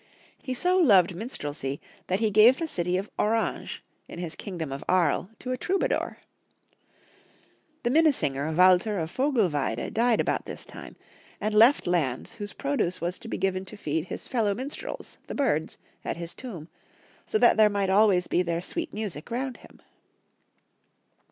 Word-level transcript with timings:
He 0.41 0.55
so 0.55 0.79
loved 0.79 1.13
minstrelsy 1.13 1.79
that 2.07 2.19
he 2.19 2.31
gave 2.31 2.57
the 2.57 2.67
city 2.67 2.97
of 2.97 3.11
Orange, 3.19 3.83
in 4.07 4.17
his 4.17 4.33
kingdom 4.33 4.71
of 4.71 4.83
Aries, 4.89 5.27
to 5.37 5.51
a 5.51 5.57
troubadour. 5.57 6.17
The 7.83 7.91
minne 7.91 8.11
singer 8.11 8.51
Walther 8.51 8.97
of 8.97 9.11
Vogelwiede 9.11 9.93
died 9.93 10.19
about 10.19 10.47
this 10.47 10.65
time, 10.65 10.95
and 11.39 11.53
left 11.53 11.85
lands 11.85 12.33
whose 12.33 12.51
produce 12.53 12.99
was 12.99 13.19
to 13.19 13.27
be 13.27 13.37
given 13.37 13.63
to 13.65 13.77
feed 13.77 14.05
his 14.05 14.27
fellow 14.27 14.55
minstrels 14.55 15.19
the 15.27 15.35
birds 15.35 15.77
at 16.03 16.17
his 16.17 16.33
tomb, 16.33 16.67
that 17.29 17.29
so 17.29 17.37
there 17.37 17.69
might 17.69 17.91
always 17.91 18.25
be 18.25 18.41
their 18.41 18.59
sweet 18.59 18.91
music 18.91 19.29
round 19.29 19.57
him. 19.57 19.81